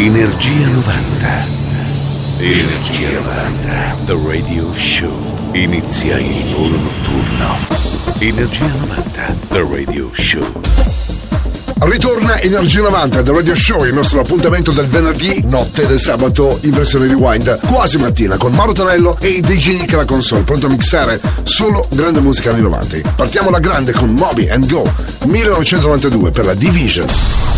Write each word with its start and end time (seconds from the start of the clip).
Energia 0.00 0.68
90. 0.68 1.46
Energia 2.38 3.10
90. 3.10 3.96
The 4.06 4.16
Radio 4.28 4.72
Show. 4.72 5.10
Inizia 5.54 6.18
il 6.18 6.54
volo 6.54 6.76
notturno. 6.76 7.58
Energia 8.20 8.66
90. 8.86 9.36
The 9.48 9.66
Radio 9.68 10.08
Show. 10.12 10.60
Ritorna 11.80 12.40
Energia 12.40 12.82
90 12.82 13.22
del 13.22 13.34
Radio 13.34 13.56
Show, 13.56 13.84
il 13.86 13.92
nostro 13.92 14.20
appuntamento 14.20 14.70
del 14.70 14.86
venerdì 14.86 15.42
notte 15.46 15.84
del 15.88 15.98
sabato 15.98 16.60
in 16.62 16.70
versione 16.70 17.08
rewind, 17.08 17.58
quasi 17.66 17.98
mattina, 17.98 18.36
con 18.36 18.52
Mauro 18.52 18.72
Tonello 18.72 19.16
e 19.18 19.40
DJ 19.40 19.80
Nick 19.80 19.94
alla 19.94 20.04
console, 20.04 20.42
pronto 20.42 20.66
a 20.66 20.70
mixare 20.70 21.20
solo 21.42 21.84
grande 21.90 22.20
musica 22.20 22.52
anni 22.52 22.62
90. 22.62 23.14
Partiamo 23.16 23.48
alla 23.48 23.58
grande 23.58 23.90
con 23.90 24.10
Moby 24.10 24.48
and 24.48 24.68
Go, 24.70 24.88
1992 25.24 26.30
per 26.30 26.44
la 26.44 26.54
Division. 26.54 27.57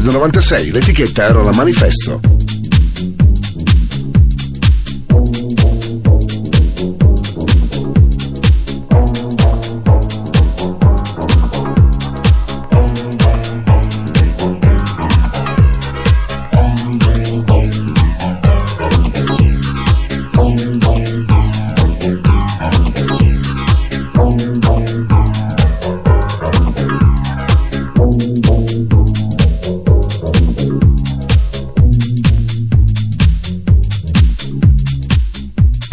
Del 0.00 0.12
96, 0.12 0.70
l'etichetta 0.70 1.24
era 1.24 1.42
la 1.42 1.52
Manifesto. 1.52 2.53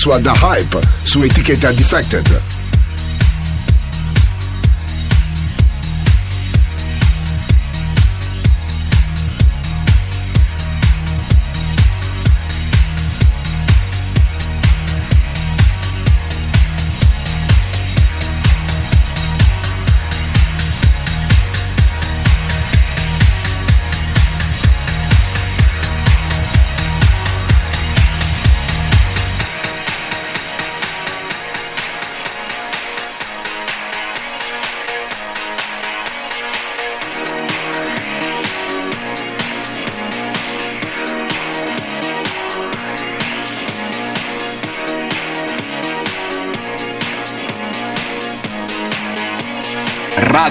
Sua 0.00 0.18
The 0.18 0.30
Hype 0.30 0.80
su 1.02 1.22
etichetta 1.22 1.72
Defected. 1.72 2.49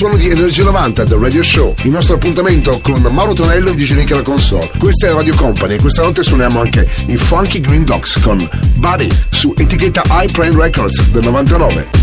Suono 0.00 0.16
di 0.16 0.30
Energia 0.30 0.64
90 0.64 1.04
del 1.04 1.18
Radio 1.18 1.42
Show, 1.42 1.74
il 1.82 1.90
nostro 1.90 2.14
appuntamento 2.14 2.80
con 2.80 3.02
Mauro 3.02 3.34
Tonello 3.34 3.68
e 3.68 3.74
DJ 3.74 3.96
Nick 3.96 4.12
alla 4.12 4.22
console. 4.22 4.70
Questa 4.78 5.06
è 5.08 5.12
Radio 5.12 5.34
Company 5.34 5.74
e 5.74 5.78
questa 5.78 6.00
notte 6.00 6.22
suoniamo 6.22 6.58
anche 6.58 6.88
i 7.08 7.18
Funky 7.18 7.60
Green 7.60 7.84
Dogs 7.84 8.18
con 8.22 8.38
Buddy 8.76 9.10
su 9.28 9.52
etichetta 9.54 10.02
iPrime 10.08 10.56
Records 10.56 11.02
del 11.10 11.24
99. 11.24 11.99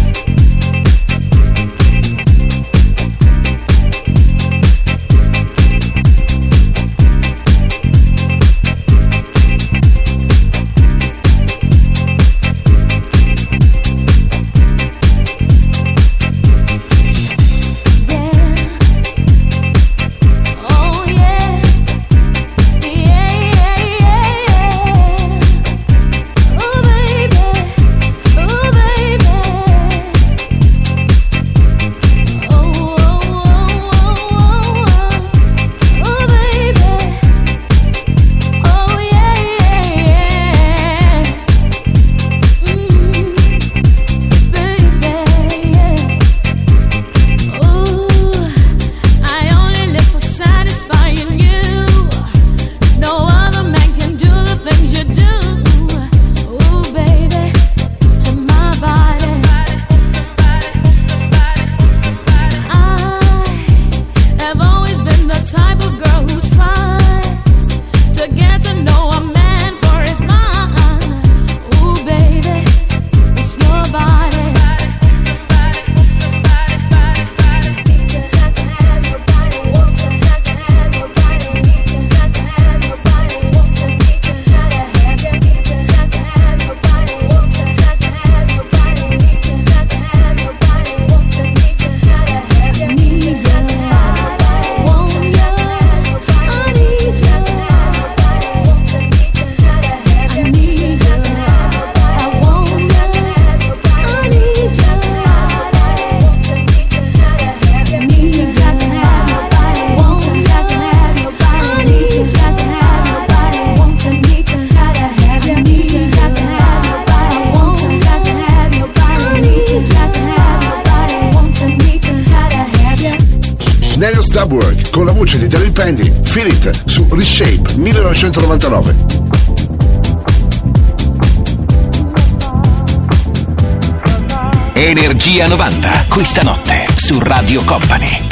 Company. 137.67 138.26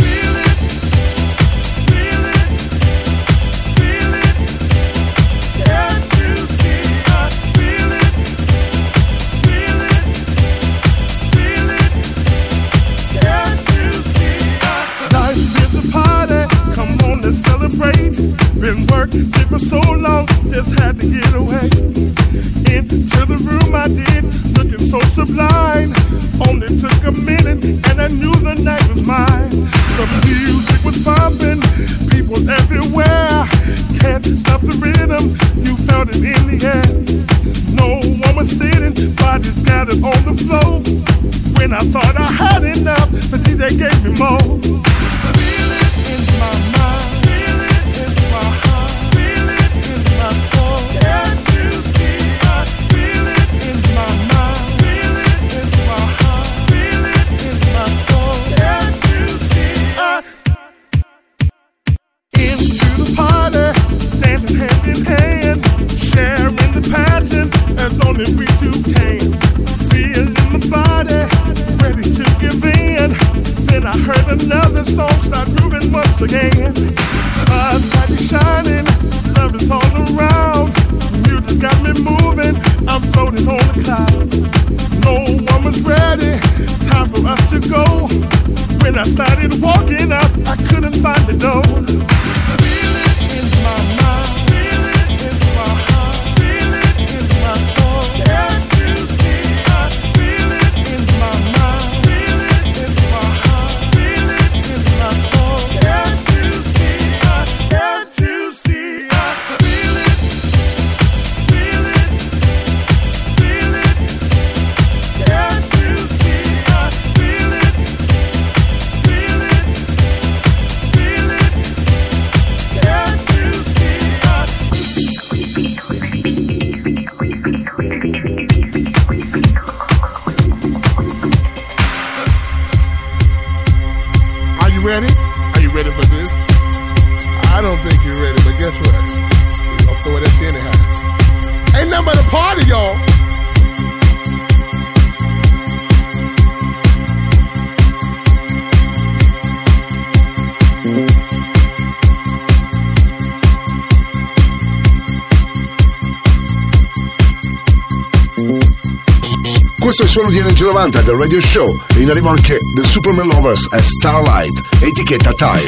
suono 160.15 160.29
di 160.29 160.37
Energy 160.37 160.63
90 160.63 161.01
del 161.01 161.15
Radio 161.15 161.41
Show 161.41 161.77
e 161.93 161.99
in 161.99 162.09
arrivo 162.09 162.29
anche 162.29 162.57
The 162.73 162.85
Superman 162.85 163.27
Lovers 163.27 163.67
e 163.69 163.81
Starlight, 163.81 164.81
etichetta 164.81 165.33
Time. 165.33 165.63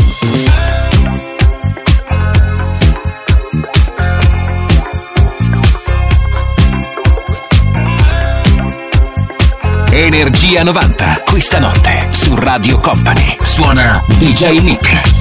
Energia 9.92 10.63
90, 10.63 11.24
questa 11.25 11.60
notte 11.60 12.08
su 12.12 12.34
Radio 12.34 12.80
Company. 12.80 13.36
Suona 13.42 14.01
DJ 14.18 14.62
Nick. 14.62 15.17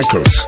Records. 0.00 0.46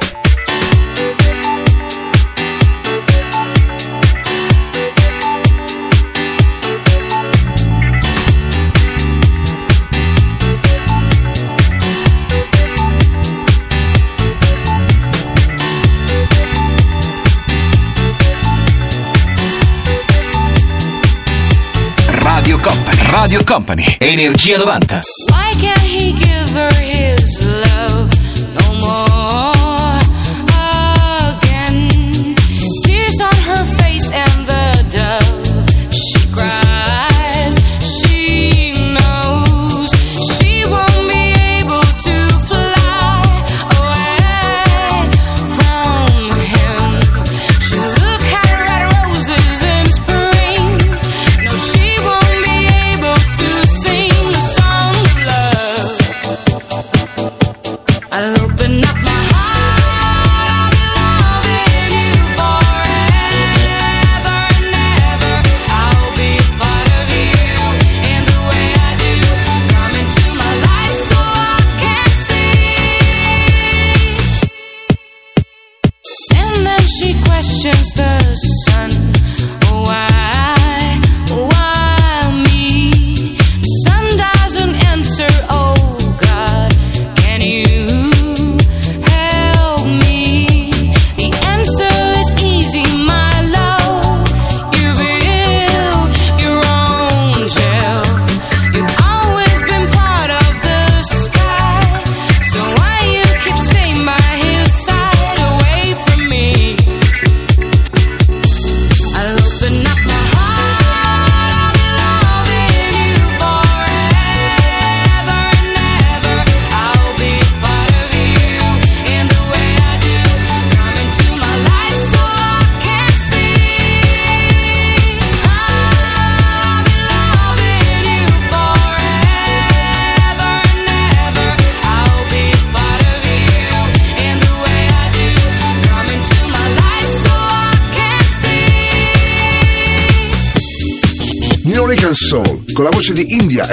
Radio 22.24 22.56
Company, 22.56 23.02
Radio 23.10 23.44
Company, 23.44 23.96
Energia 24.00 24.56
90. 24.56 25.00
Why 25.30 25.52
can't 25.60 25.78
he 25.80 26.12
give 26.12 26.50
her 26.54 26.81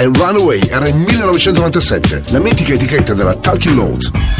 e 0.00 0.04
Runaway 0.04 0.60
era 0.70 0.88
in 0.88 0.96
1997, 0.96 2.24
la 2.28 2.38
mitica 2.38 2.72
etichetta 2.72 3.12
della 3.12 3.34
Talking 3.34 3.76
Loads. 3.76 4.39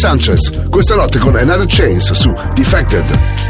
Sanchez, 0.00 0.50
questa 0.70 0.94
notte 0.94 1.18
con 1.18 1.36
Another 1.36 1.66
Chains 1.68 2.12
su 2.14 2.32
Defected. 2.54 3.49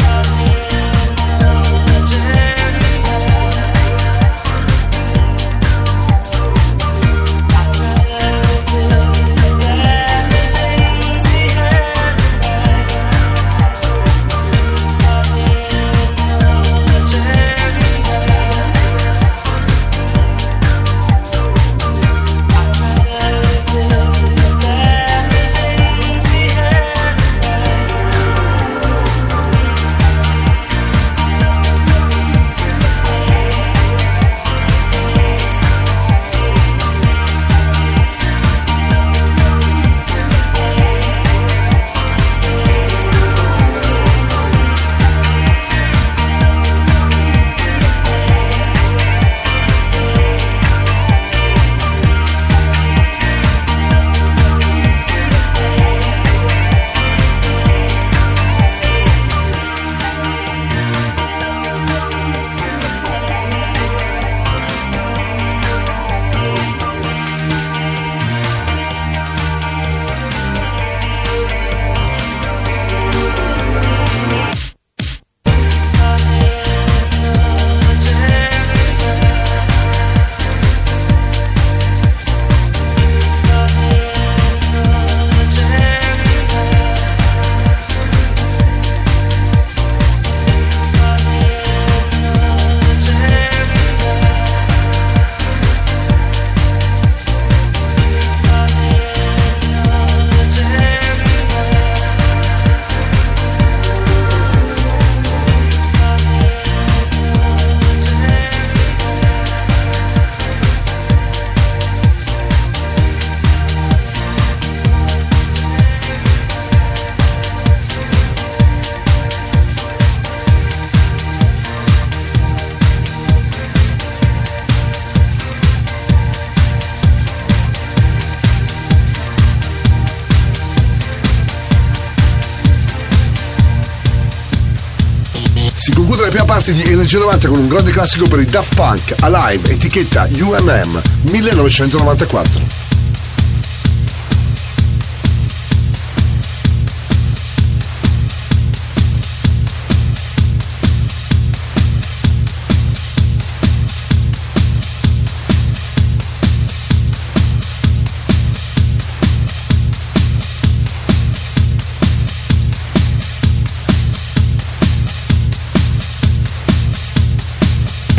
Energia 137.11 137.29
90 137.29 137.47
con 137.49 137.59
un 137.59 137.67
grande 137.67 137.91
classico 137.91 138.25
per 138.25 138.39
i 138.39 138.45
Daft 138.45 138.73
Punk, 138.73 139.15
Alive, 139.19 139.69
etichetta 139.69 140.29
UMM 140.31 141.01
1994. 141.23 142.70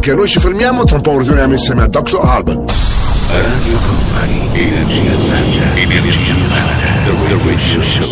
Che 0.00 0.14
noi 0.14 0.28
ci 0.28 0.38
fermiamo, 0.38 0.84
tra 0.84 0.96
un 0.96 1.02
po' 1.02 1.18
ritorniamo 1.18 1.52
insieme 1.52 1.82
a 1.82 1.88
Dr. 1.88 2.20
Alban. 2.22 2.64
Radio 3.28 3.78
Company, 3.86 4.48
Energia 4.52 5.12
90, 5.12 5.74
Energia 5.74 6.32
90, 6.32 6.84
The 7.04 7.44
Radio 7.44 7.82
Show. 7.82 8.10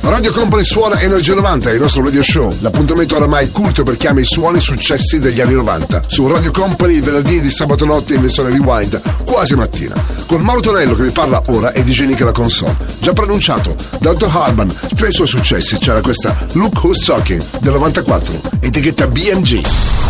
Radio 0.00 0.32
Company 0.32 0.64
suona 0.64 0.98
Energia 1.00 1.34
90, 1.34 1.70
il 1.70 1.80
nostro 1.80 2.02
radio 2.02 2.22
show. 2.22 2.52
L'appuntamento 2.62 3.14
oramai 3.14 3.50
culto 3.50 3.84
per 3.84 3.96
chiama 3.96 4.20
i 4.20 4.24
suoni 4.24 4.58
successi 4.58 5.20
degli 5.20 5.40
anni 5.40 5.54
90. 5.54 6.02
Su 6.08 6.26
Radio 6.26 6.50
Company 6.50 6.94
il 6.94 7.02
venerdì 7.02 7.40
di 7.40 7.50
sabato 7.50 7.84
notte 7.84 8.14
in 8.14 8.22
versione 8.22 8.50
rewind, 8.50 9.00
quasi 9.24 9.54
mattina. 9.54 9.94
Con 10.26 10.40
Mauro 10.40 10.60
Tonello 10.62 10.96
che 10.96 11.04
vi 11.04 11.12
parla 11.12 11.40
ora 11.46 11.70
e 11.72 11.84
DJ 11.84 12.06
Nick 12.06 12.20
la 12.22 12.32
console. 12.32 12.76
Già 12.98 13.12
pronunciato, 13.12 13.76
Dr. 13.98 14.28
Harban, 14.28 14.74
tra 14.96 15.06
i 15.06 15.12
suoi 15.12 15.28
successi 15.28 15.78
c'era 15.78 16.00
questa 16.00 16.34
Look 16.54 16.82
Who's 16.82 17.04
Talking 17.04 17.40
del 17.60 17.72
94, 17.72 18.40
etichetta 18.60 19.06
BMG. 19.06 20.09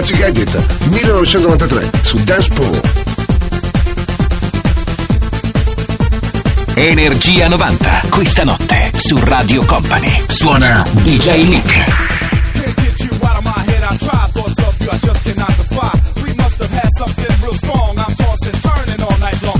Cazzi 0.00 0.16
Gadget 0.16 0.66
1993 0.92 1.90
su 2.00 2.16
Dance 2.24 2.50
Pro. 2.54 2.80
Energia 6.72 7.48
90, 7.48 8.00
questa 8.08 8.44
notte 8.44 8.92
su 8.96 9.18
Radio 9.20 9.62
Company. 9.66 10.24
Suona 10.26 10.86
DJ 11.02 11.46
Nick. 11.48 12.08
Something 16.96 17.42
real 17.42 17.54
strong. 17.54 17.98
I'm 17.98 18.14
tossing, 18.14 18.60
turning 18.60 19.00
all 19.02 19.18
night 19.20 19.42
long. 19.42 19.59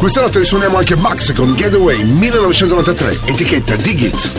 Questa 0.00 0.22
notte 0.22 0.38
ne 0.38 0.46
suoniamo 0.46 0.78
anche 0.78 0.96
Max 0.96 1.34
con 1.34 1.54
Getaway 1.54 2.02
1993, 2.02 3.18
etichetta 3.26 3.76
Digit. 3.76 4.32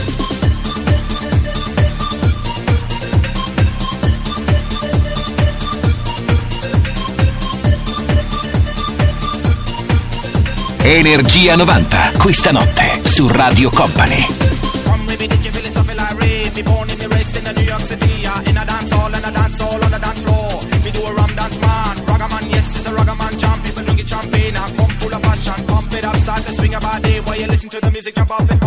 Energia 10.82 11.56
90, 11.56 12.12
questa 12.18 12.50
notte 12.50 13.02
su 13.04 13.28
Radio 13.28 13.70
Company. 13.70 14.42
up 28.32 28.50
in 28.50 28.61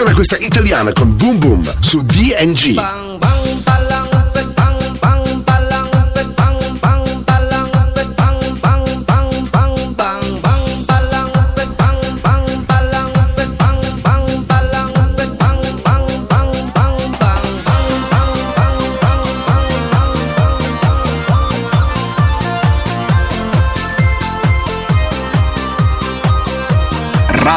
Suona 0.00 0.14
questa 0.14 0.38
italiana 0.38 0.94
con 0.94 1.14
Boom 1.14 1.38
Boom 1.38 1.74
su 1.80 2.00
DNG. 2.00 2.99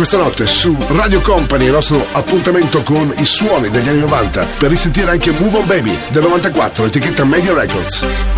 questa 0.00 0.16
notte 0.16 0.46
su 0.46 0.74
Radio 0.92 1.20
Company, 1.20 1.66
il 1.66 1.72
nostro 1.72 2.02
appuntamento 2.12 2.82
con 2.82 3.12
i 3.18 3.26
suoni 3.26 3.68
degli 3.68 3.86
anni 3.86 4.00
90 4.00 4.46
per 4.56 4.70
risentire 4.70 5.10
anche 5.10 5.30
Move 5.30 5.58
On 5.58 5.66
Baby 5.66 5.94
del 6.08 6.22
94, 6.22 6.86
etichetta 6.86 7.22
Media 7.26 7.52
Records. 7.52 8.29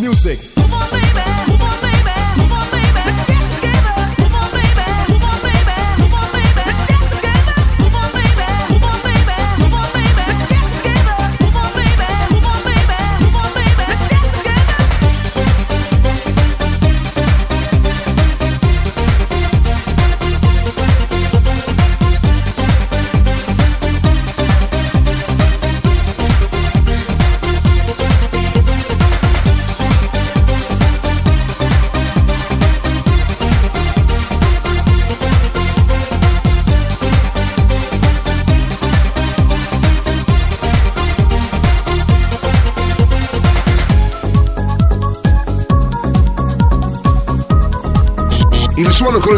Music. 0.00 0.49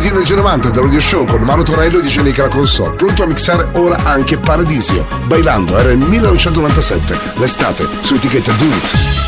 minuti 0.02 0.10
del 0.10 0.22
G90 0.22 0.70
del 0.70 0.82
Radio 0.82 1.00
Show 1.00 1.26
con 1.26 1.42
Mauro 1.42 1.62
Torello 1.62 2.00
e 2.00 2.06
Genica 2.06 2.42
la 2.42 2.48
Console, 2.48 2.96
pronto 2.96 3.22
a 3.22 3.26
mixare 3.26 3.68
ora 3.72 3.96
anche 4.04 4.36
Paradisio. 4.36 5.06
Bailando 5.26 5.78
era 5.78 5.90
il 5.90 5.98
1997, 5.98 7.18
l'estate, 7.36 7.88
su 8.00 8.14
etichetta 8.14 8.52
Do 8.52 8.64
It. 8.64 9.21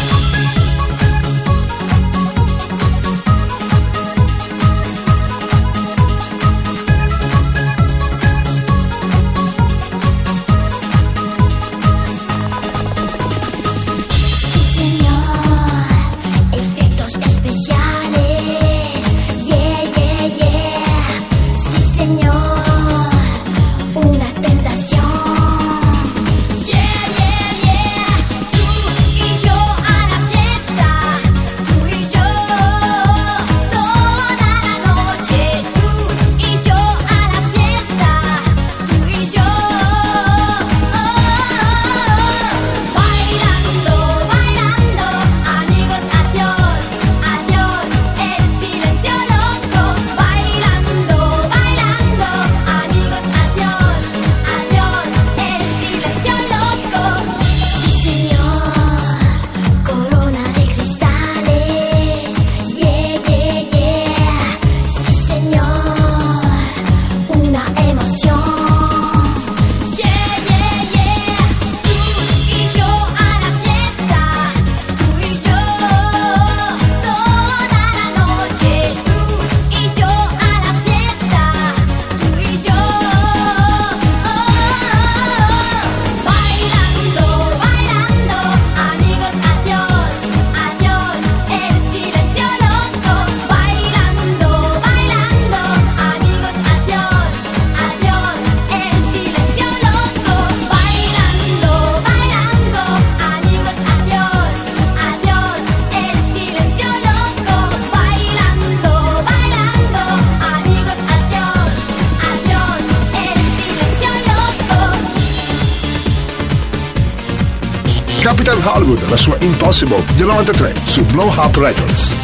Norwood 118.85 119.09
la 119.09 119.17
sua 119.17 119.37
Impossible 119.41 120.05
del 120.17 120.27
93 120.27 120.75
su 120.85 121.05
Blow 121.07 121.29
Up 121.29 121.57
Records. 121.57 122.24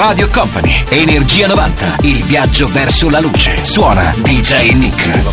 Radio 0.00 0.28
Company, 0.28 0.82
Energia 0.88 1.46
90, 1.46 1.96
il 2.04 2.24
viaggio 2.24 2.66
verso 2.66 3.10
la 3.10 3.20
luce. 3.20 3.62
Suona 3.62 4.14
DJ 4.16 4.72
Nick. 4.72 5.28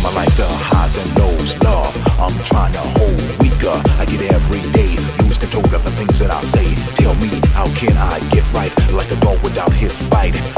Can 7.78 7.96
I 7.96 8.18
get 8.30 8.44
right 8.54 8.72
like 8.92 9.08
a 9.12 9.16
dog 9.20 9.40
without 9.44 9.72
his 9.72 10.02
bite? 10.08 10.57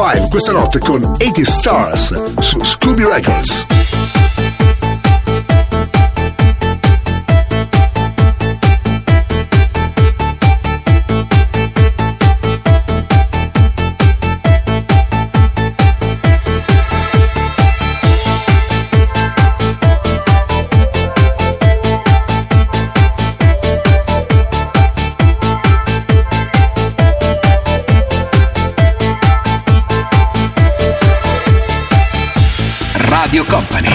5 0.00 0.28
questa 0.28 0.52
notte 0.52 0.78
con 0.78 1.02
80 1.02 1.44
Stars 1.44 2.34
su 2.38 2.62
Scooby 2.62 3.02
Records. 3.02 3.77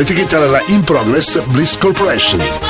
94, 0.00 0.02
l'etichetta 0.02 0.38
della 0.38 0.62
In 0.68 0.82
Progress 0.82 1.40
Bliss 1.46 1.76
Corporation. 1.76 2.69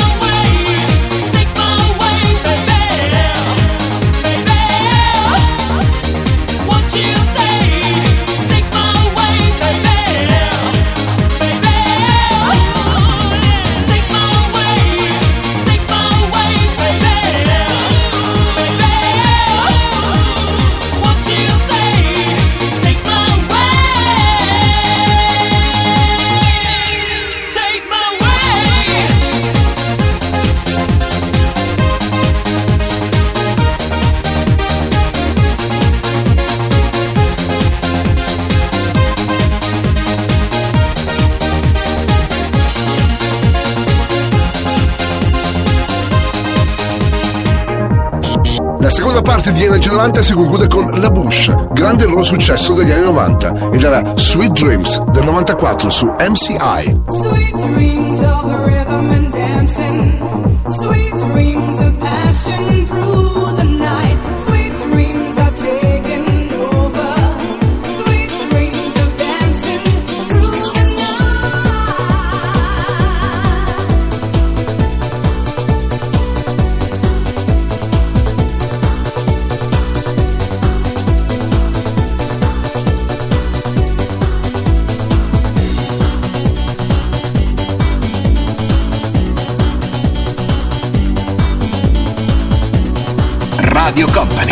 Parte 49.31 49.53
di 49.53 49.63
Energy 49.63 49.87
90 49.87 50.21
si 50.21 50.33
conclude 50.33 50.67
con 50.67 50.91
La 50.99 51.09
Bush, 51.09 51.49
grande 51.71 52.05
loro 52.05 52.21
successo 52.21 52.73
degli 52.73 52.91
anni 52.91 53.03
90 53.03 53.69
ed 53.71 53.81
era 53.81 54.13
Sweet 54.13 54.51
Dreams 54.51 55.01
del 55.05 55.23
94 55.23 55.89
su 55.89 56.07
MCI. 56.07 57.01
Sweet 57.07 57.55
dreams 57.55 58.19
of 58.19 58.43
rhythm 58.65 59.09
and 59.09 59.31
dancing. 59.31 60.21
Sweet 60.67 61.15
dreams 61.31 61.79
of 61.79 61.93
passion 61.99 62.85
through 62.87 63.55
the 63.55 63.63
night. 63.63 64.17
Sweet 64.35 64.70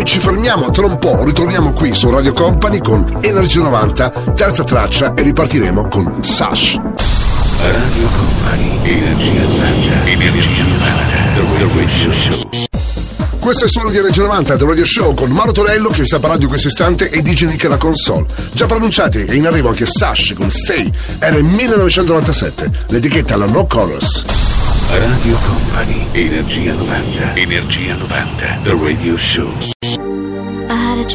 Noi 0.00 0.08
ci 0.08 0.18
fermiamo 0.18 0.70
tra 0.70 0.86
un 0.86 0.98
po', 0.98 1.24
ritorniamo 1.24 1.72
qui 1.72 1.92
su 1.92 2.08
Radio 2.08 2.32
Company 2.32 2.78
con 2.78 3.18
Energy 3.20 3.60
90, 3.60 4.08
terza 4.34 4.64
traccia 4.64 5.12
e 5.12 5.20
ripartiremo 5.20 5.88
con 5.88 6.24
Sash. 6.24 6.72
Radio 6.72 8.08
Company, 8.16 8.78
Energia 8.82 9.42
90, 9.42 10.06
Energia 10.06 10.64
90, 10.64 11.04
The 11.34 11.68
Radio 11.74 12.12
Show. 12.12 12.48
Questo 13.40 13.66
è 13.66 13.68
solo 13.68 13.90
di 13.90 13.98
Energia 13.98 14.22
90 14.22 14.56
The 14.56 14.64
Radio 14.64 14.86
Show 14.86 15.12
con 15.12 15.30
Maro 15.32 15.52
Torello 15.52 15.90
che 15.90 16.00
vi 16.00 16.06
sta 16.06 16.18
parlando 16.18 16.44
in 16.44 16.48
questo 16.48 16.68
istante 16.68 17.10
e 17.10 17.20
DJ 17.20 17.56
che 17.56 17.68
la 17.68 17.76
console. 17.76 18.24
Già 18.52 18.64
pronunciati 18.64 19.26
e 19.26 19.34
in 19.34 19.46
arrivo 19.46 19.68
anche 19.68 19.84
Sash 19.84 20.32
con 20.34 20.50
Stay, 20.50 20.90
era 21.18 21.36
il 21.36 21.44
1997, 21.44 22.70
l'etichetta 22.88 23.34
alla 23.34 23.44
No 23.44 23.66
Colors. 23.66 24.24
Radio 24.88 25.36
Company, 25.46 26.06
Energia 26.12 26.72
90, 26.72 27.34
Energia 27.34 27.96
90, 27.96 28.60
The 28.62 28.78
Radio 28.80 29.18
Show. 29.18 29.78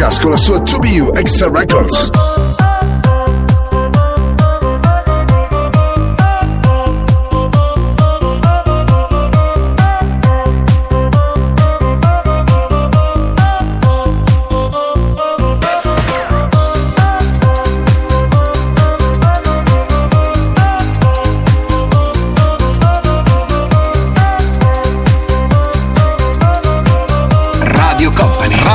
Lucas 0.00 0.18
con 0.18 0.30
la 0.30 0.38
sua 0.38 0.58
2BU 0.60 1.18
Extra 1.18 1.50
Records. 1.50 2.10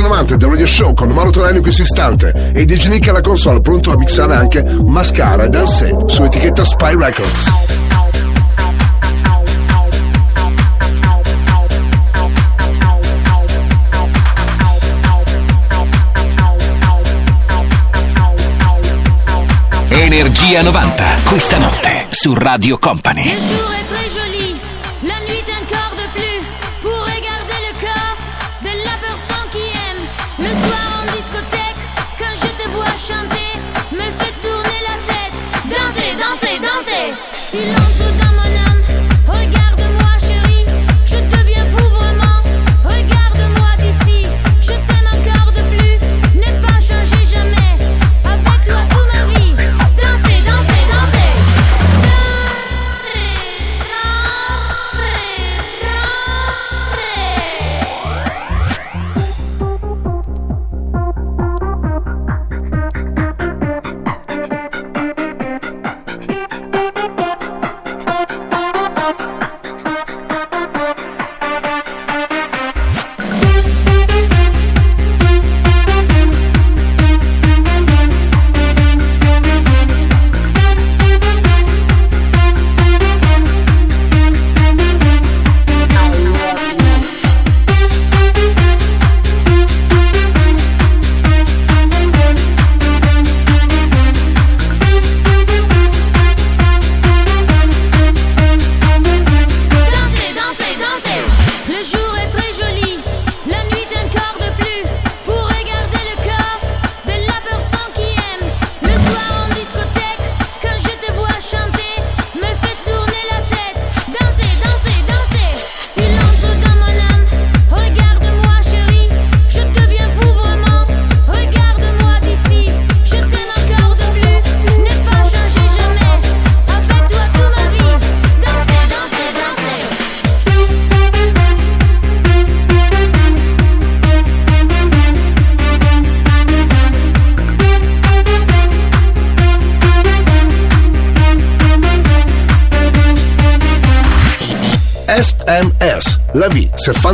90 0.00 0.36
del 0.36 0.48
Radio 0.48 0.66
Show 0.66 0.94
con 0.94 1.08
Mauro 1.10 1.30
Tonello 1.30 1.56
in 1.56 1.62
questo 1.62 1.82
istante 1.82 2.52
e 2.52 2.64
DJ 2.64 2.88
Nick 2.88 3.08
alla 3.08 3.20
console 3.20 3.60
pronto 3.60 3.92
a 3.92 3.96
mixare 3.96 4.34
anche 4.34 4.62
Mascara 4.84 5.46
da 5.48 5.64
sé 5.66 5.94
su 6.06 6.24
etichetta 6.24 6.64
Spy 6.64 6.96
Records. 6.96 7.50
Energia 19.88 20.62
90, 20.62 21.04
questa 21.24 21.58
notte 21.58 22.06
su 22.10 22.34
Radio 22.34 22.78
Company. 22.78 23.85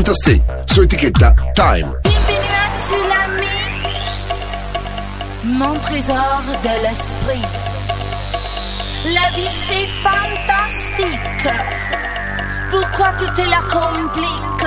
Fantastic 0.03 0.43
sur 0.67 0.83
étiquette 0.83 1.15
Time. 1.55 1.93
tu 2.89 2.95
Mon 5.47 5.79
trésor 5.79 6.43
de 6.65 6.75
l'esprit. 6.83 7.47
La 9.05 9.31
vie 9.37 9.49
c'est 9.49 9.87
fantastique. 10.03 11.49
Pourquoi 12.69 13.13
tu 13.13 13.27
te 13.27 13.49
la 13.49 13.63
compliques 13.71 14.67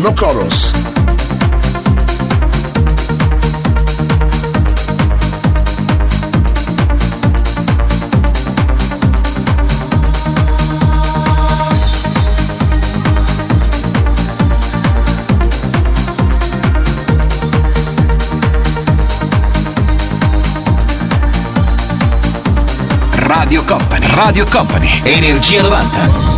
no 0.00 0.14
chorus. 0.14 0.72
Radio 23.16 23.62
Company, 23.64 24.06
Radio 24.06 24.46
Company, 24.46 25.00
Energia 25.04 25.62
90. 25.62 26.29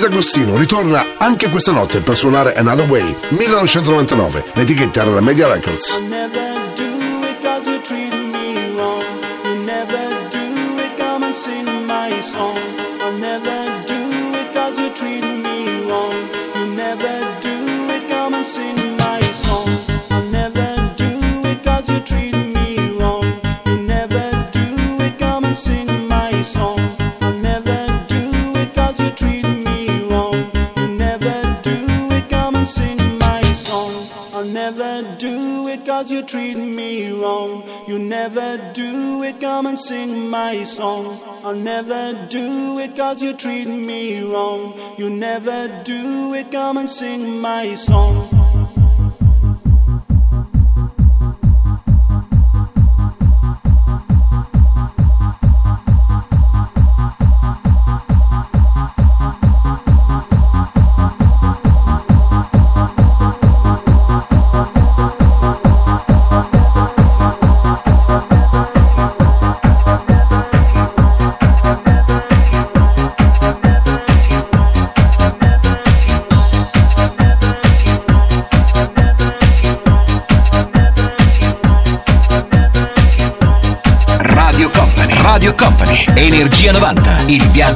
Luigi 0.00 0.08
D'Agostino 0.08 0.56
ritorna 0.56 1.04
anche 1.18 1.50
questa 1.50 1.72
notte 1.72 2.00
per 2.00 2.16
suonare 2.16 2.54
Another 2.54 2.88
Way 2.88 3.14
1999, 3.28 4.44
l'etichetta 4.54 5.02
era 5.02 5.10
la 5.10 5.20
Media 5.20 5.46
Records. 5.46 6.09
sing 47.00 47.40
my 47.40 47.74
song. 47.76 48.19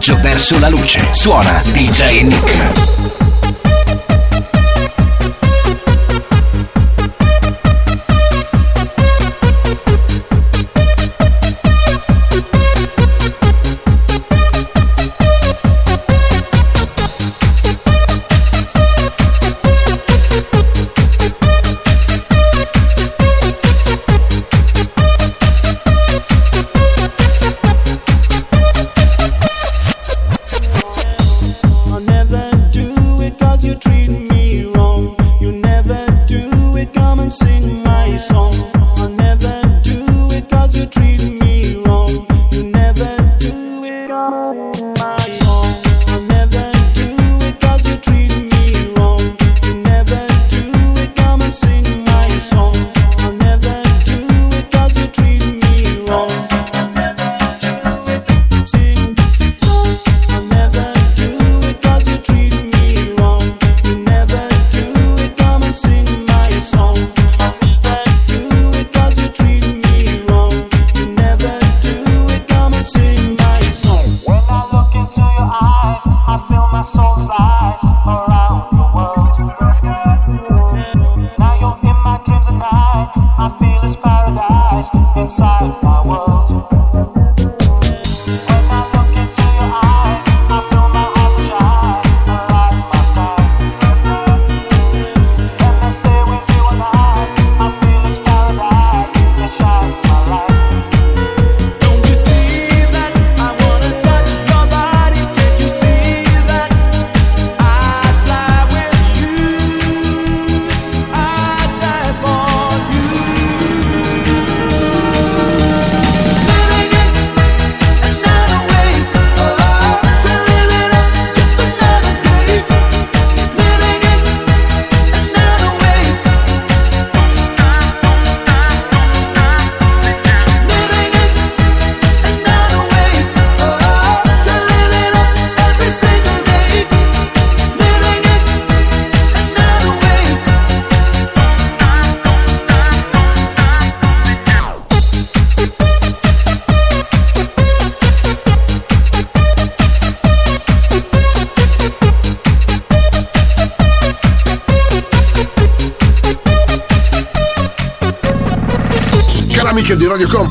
viaggio 0.05 0.17
verso 0.21 0.59
la 0.59 0.69
luce. 0.69 1.01
Suona 1.13 1.63
DJ 1.73 2.25
Nick. 2.25 2.94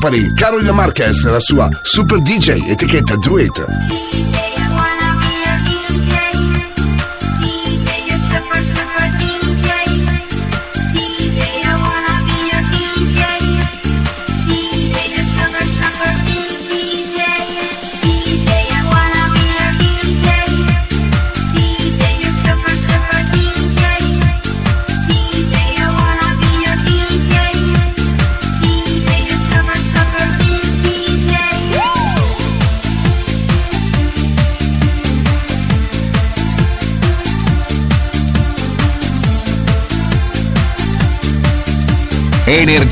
Company, 0.04 0.34
Carolina 0.34 0.72
Marquez, 0.72 1.24
la 1.24 1.40
sua 1.40 1.66
Super 1.82 2.20
DJ, 2.20 2.68
etichetta 2.68 3.16
Do 3.16 3.38
It. 3.38 4.13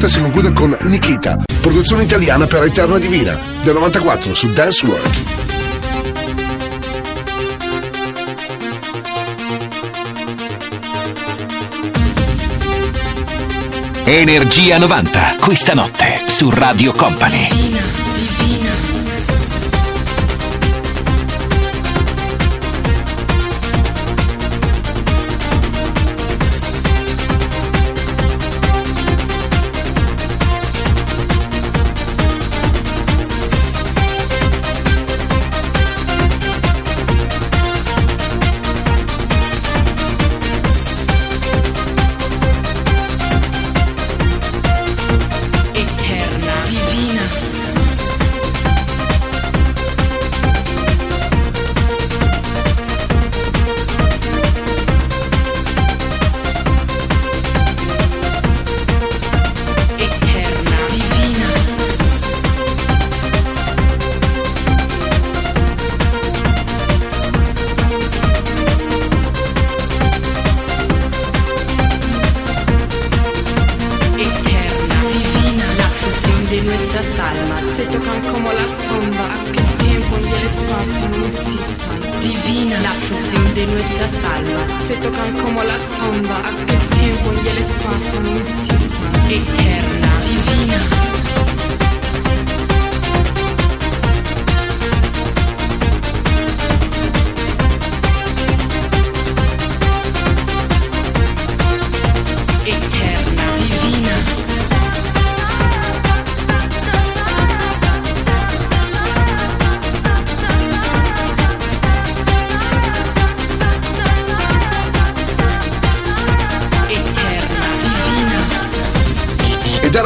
Si 0.00 0.20
conclude 0.20 0.52
con 0.52 0.76
Nikita, 0.82 1.38
produzione 1.60 2.04
italiana 2.04 2.46
per 2.46 2.64
Eterna 2.64 2.98
Divina, 2.98 3.36
del 3.62 3.74
94 3.74 4.34
su 4.34 4.52
Dance 4.52 4.86
Work. 4.86 5.16
Energia 14.04 14.78
90, 14.78 15.36
questa 15.40 15.74
notte 15.74 16.22
su 16.26 16.50
Radio 16.50 16.92
Company. 16.92 18.01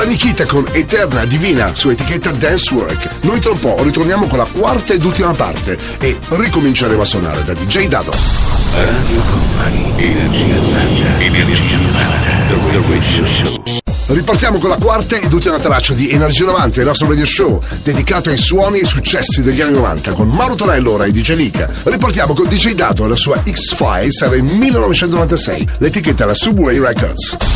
Nikita 0.07 0.47
con 0.47 0.65
Eterna 0.71 1.25
Divina 1.25 1.75
su 1.75 1.91
etichetta 1.91 2.31
Dance 2.31 2.73
Work. 2.73 3.09
Noi 3.23 3.41
tra 3.41 3.51
un 3.51 3.59
po' 3.59 3.83
ritorniamo 3.83 4.29
con 4.29 4.39
la 4.39 4.47
quarta 4.51 4.93
ed 4.93 5.05
ultima 5.05 5.33
parte 5.33 5.77
e 5.99 6.17
ricominceremo 6.29 7.03
a 7.03 7.05
suonare 7.05 7.43
da 7.43 7.53
DJ 7.53 7.89
Dado. 7.89 8.13
Radio 8.73 9.21
Company, 9.23 9.93
Energia 9.97 10.55
90, 10.55 11.19
Energia 11.19 11.77
90, 11.77 12.29
The 12.49 12.81
Radio 12.89 13.27
Show. 13.27 13.63
Ripartiamo 14.07 14.59
con 14.59 14.71
la 14.71 14.77
quarta 14.77 15.17
ed 15.17 15.33
ultima 15.33 15.59
traccia 15.59 15.93
di 15.93 16.11
Energia 16.11 16.45
90, 16.45 16.79
il 16.79 16.87
nostro 16.87 17.09
radio 17.09 17.25
show 17.25 17.61
dedicato 17.83 18.29
ai 18.29 18.39
suoni 18.39 18.77
e 18.77 18.81
ai 18.83 18.87
successi 18.87 19.43
degli 19.43 19.61
anni 19.61 19.73
90 19.73 20.13
con 20.13 20.29
Mauro 20.29 20.55
Tonello 20.55 20.93
ora 20.93 21.07
e 21.07 21.11
DJ 21.11 21.35
Nika. 21.35 21.69
Ripartiamo 21.83 22.33
con 22.33 22.47
DJ 22.47 22.75
Dato 22.75 23.05
e 23.05 23.09
la 23.09 23.17
sua 23.17 23.43
X-Files 23.45 24.21
era 24.23 24.37
il 24.37 24.45
1996, 24.45 25.69
l'etichetta 25.79 26.23
era 26.23 26.35
Subway 26.35 26.79
Records. 26.79 27.56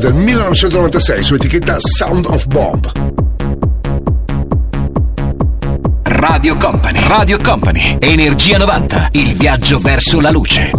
Del 0.00 0.14
1996 0.14 1.22
su 1.22 1.34
etichetta 1.34 1.76
Sound 1.78 2.24
of 2.24 2.46
Bomb. 2.46 2.90
Radio 6.04 6.56
Company, 6.56 7.06
Radio 7.06 7.38
Company, 7.38 7.98
Energia 8.00 8.56
90, 8.56 9.08
il 9.12 9.34
viaggio 9.34 9.78
verso 9.78 10.20
la 10.20 10.30
luce. 10.30 10.70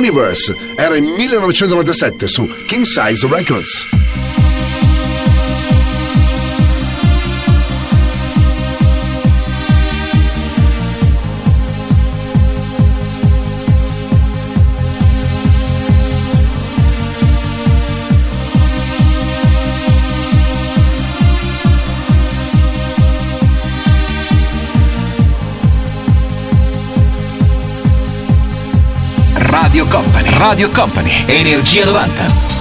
Universe, 0.00 0.56
era 0.76 0.96
in 0.96 1.04
1997 1.04 2.26
su 2.26 2.46
King 2.64 2.84
Size 2.84 3.26
Records. 3.26 3.99
Company, 29.90 30.30
Radio 30.38 30.70
Company, 30.70 31.24
Energia 31.26 31.84
90. 31.84 32.59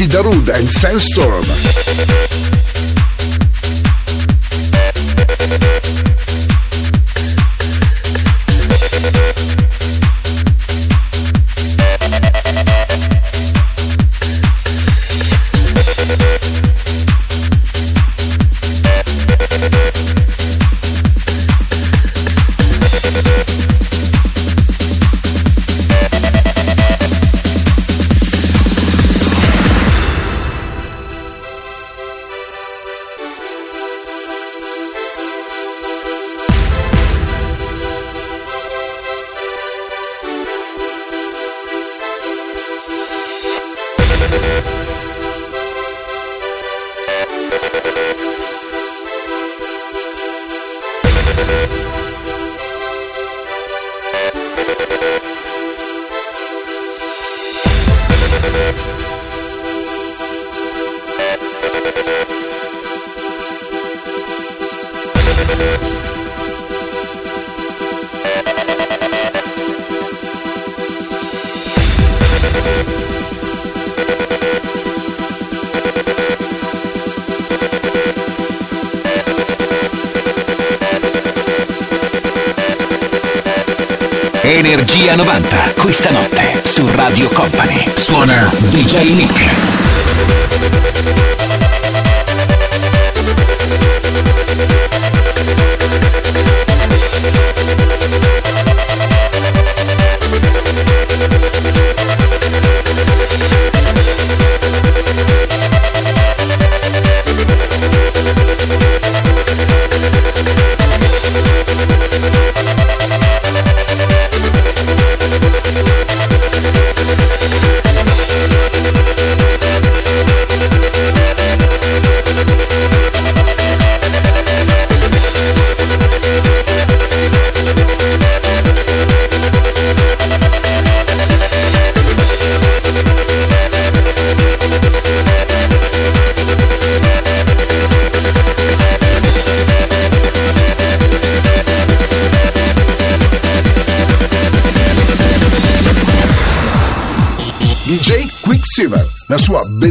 Kid 0.00 0.12
Darude 0.12 0.48
and 0.56 0.72
Sandstorm. 0.72 2.19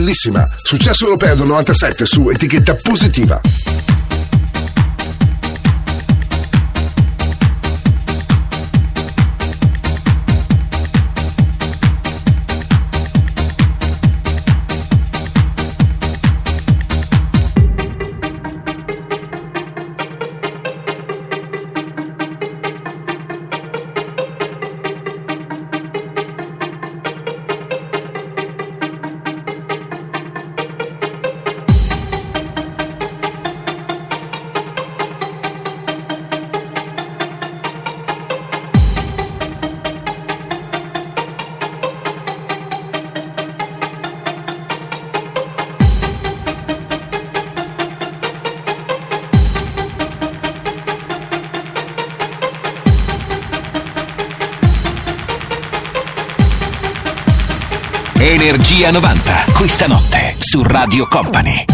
Bellissima 0.09 0.49
successo 0.63 1.03
europeo 1.03 1.35
del 1.35 1.45
97 1.45 2.05
su 2.05 2.29
etichetta 2.29 2.73
positiva. 2.75 3.39
Radio 60.79 61.05
Company. 61.07 61.68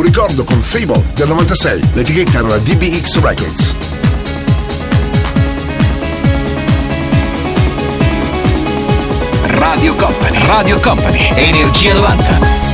Un 0.00 0.06
ricordo 0.06 0.44
con 0.44 0.62
Fable 0.62 1.02
del 1.14 1.28
96, 1.28 1.90
l'etichetta 1.92 2.38
era 2.38 2.48
la 2.48 2.56
DBX 2.56 3.20
Records. 3.20 3.74
Radio 9.42 9.94
Company, 9.96 10.46
Radio 10.46 10.80
Company, 10.80 11.28
Energia 11.34 11.92
90. 11.92 12.69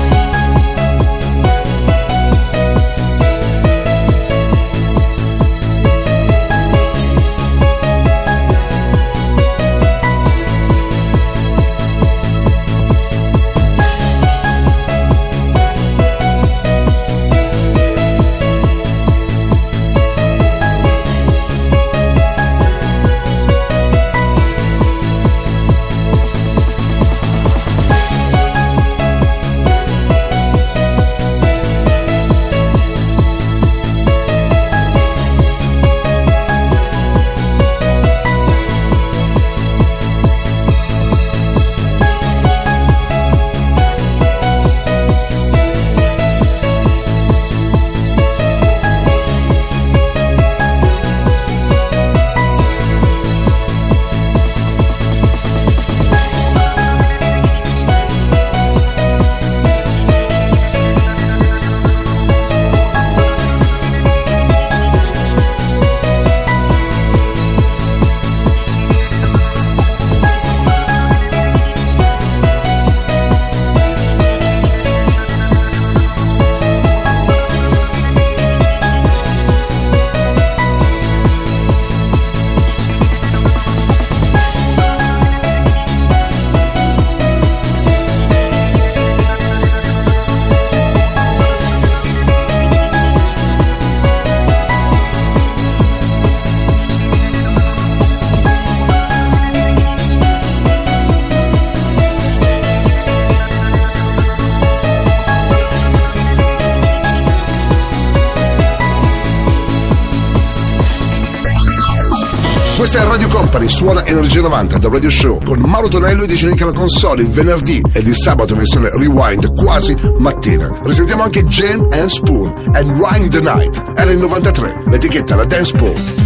Company, 113.67 113.69
suona 113.69 114.07
Energia 114.07 114.41
90 114.41 114.79
da 114.79 114.89
Radio 114.89 115.11
Show 115.11 115.43
con 115.43 115.59
Mauro 115.59 115.89
Tonello 115.89 116.23
e 116.23 116.27
DJ 116.27 116.45
Nick 116.47 116.63
alla 116.63 116.73
console 116.73 117.23
il 117.23 117.29
venerdì 117.29 117.83
e 117.93 117.99
il 118.01 118.15
sabato 118.15 118.55
versione 118.55 118.91
rewind 118.91 119.55
quasi 119.55 119.97
mattina. 120.19 120.71
Risentiamo 120.83 121.23
anche 121.23 121.45
Jen 121.45 121.87
and 121.93 122.09
Spoon 122.09 122.53
and 122.73 122.97
Rhyme 122.97 123.29
the 123.29 123.41
Night. 123.41 123.83
Era 123.95 124.11
il 124.11 124.19
93, 124.19 124.85
l'etichetta 124.87 125.37
la 125.37 125.45
Dance 125.45 125.77
Pool. 125.77 126.26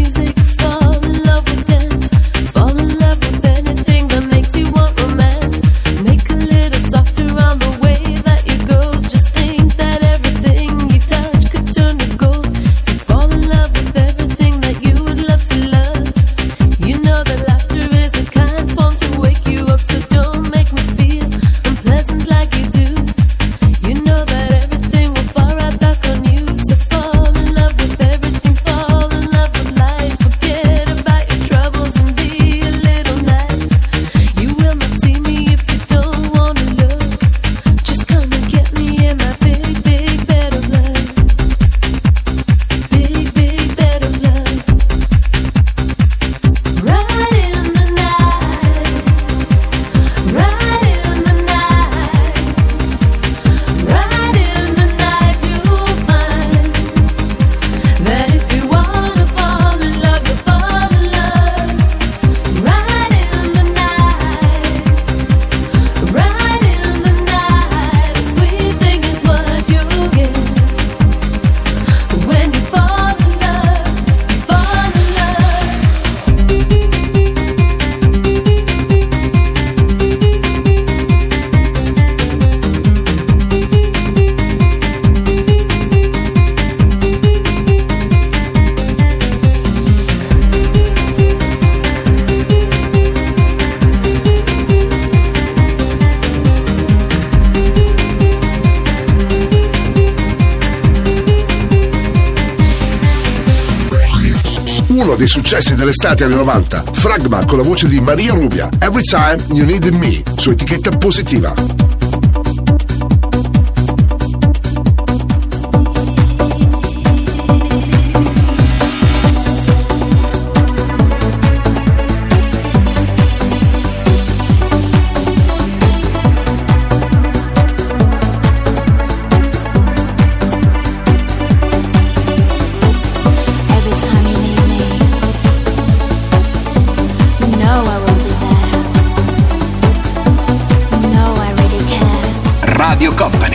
successi 105.61 105.75
dell'estate 105.75 106.23
anni 106.23 106.35
90. 106.35 106.83
Fragma 106.91 107.45
con 107.45 107.57
la 107.57 107.63
voce 107.63 107.87
di 107.87 107.99
Maria 107.99 108.33
Rubia. 108.33 108.67
Every 108.79 109.03
time 109.03 109.37
you 109.53 109.65
need 109.65 109.85
me 109.85 110.23
su 110.37 110.49
etichetta 110.49 110.89
positiva. 110.97 111.90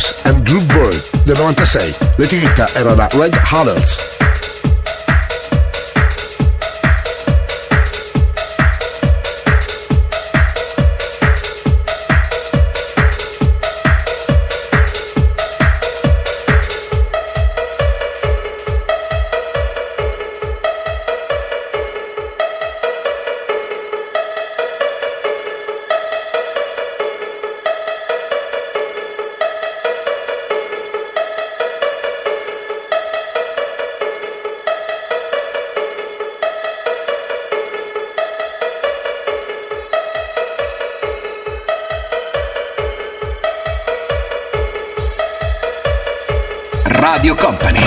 Blues 0.00 0.14
and 0.24 0.42
Groove 0.48 0.66
Boy 0.66 1.02
del 1.24 1.36
96. 1.36 1.98
L'etichetta 2.16 2.68
era 2.74 2.94
la 2.94 3.08
Red 3.12 3.38
Harlots. 3.50 4.09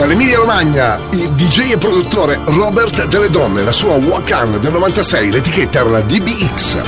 Dall'Emilia 0.00 0.38
Romagna, 0.38 0.98
il 1.10 1.28
DJ 1.34 1.72
e 1.72 1.76
produttore 1.76 2.40
Robert 2.44 3.04
Delle 3.04 3.28
Donne, 3.28 3.62
la 3.62 3.70
sua 3.70 3.96
Wakan 3.96 4.58
del 4.58 4.72
96, 4.72 5.30
l'etichetta 5.30 5.80
era 5.80 5.90
la 5.90 6.00
DBX. 6.00 6.82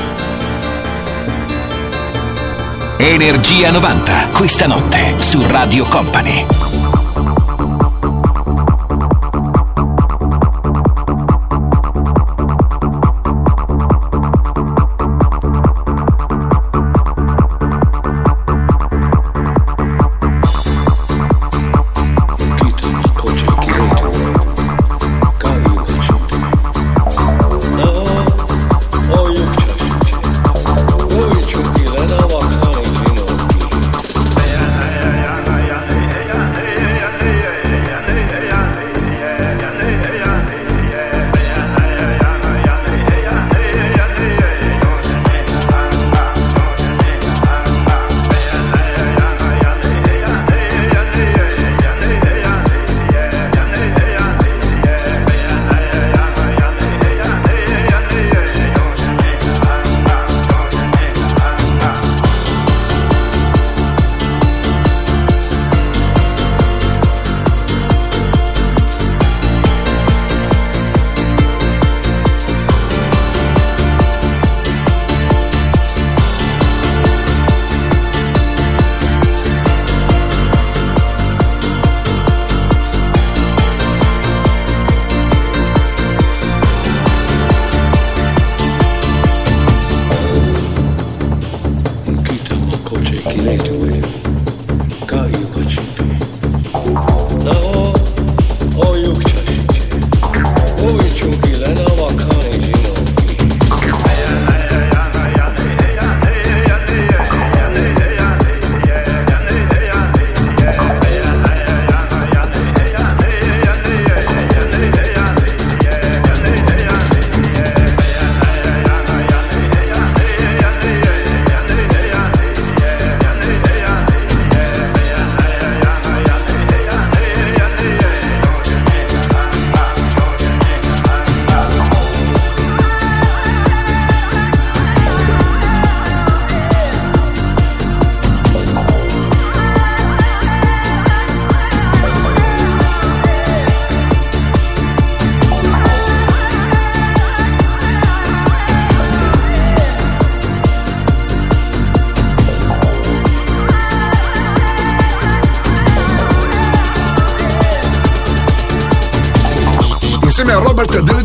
Energia 2.96 3.70
90. 3.70 4.28
Questa 4.32 4.66
notte 4.66 5.16
su 5.18 5.38
Radio 5.46 5.84
Company. 5.84 7.01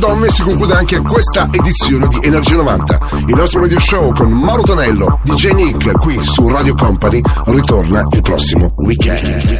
Donne 0.07 0.29
si 0.29 0.41
conclude 0.41 0.73
anche 0.73 1.01
questa 1.01 1.49
edizione 1.51 2.07
di 2.07 2.19
Energia 2.21 2.55
90. 2.55 2.99
Il 3.27 3.35
nostro 3.35 3.59
radio 3.59 3.77
show 3.77 4.13
con 4.13 4.31
Mauro 4.31 4.61
Tonello, 4.61 5.19
DJ 5.21 5.51
Nick, 5.51 5.91
qui 5.99 6.17
su 6.23 6.47
Radio 6.47 6.73
Company, 6.75 7.21
ritorna 7.47 8.07
il 8.09 8.21
prossimo 8.21 8.73
weekend. 8.77 9.59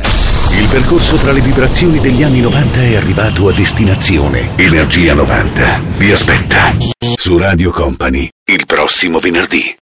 Il 0.58 0.68
percorso 0.70 1.18
tra 1.18 1.34
le 1.34 1.42
vibrazioni 1.42 2.00
degli 2.00 2.24
anni 2.24 2.40
90 2.40 2.80
è 2.80 2.96
arrivato 2.96 3.50
a 3.50 3.52
destinazione. 3.52 4.52
Energia 4.56 5.14
90 5.14 5.82
vi 5.98 6.12
aspetta 6.14 6.74
su 6.98 7.38
Radio 7.38 7.72
Company 7.72 8.30
il 8.46 8.66
prossimo 8.66 9.20
venerdì. 9.20 9.77